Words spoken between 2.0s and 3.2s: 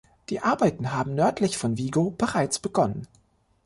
bereits begonnen.